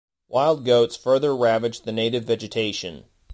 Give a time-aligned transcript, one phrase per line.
[0.27, 3.05] Wild goats further ravaged the native vegetation.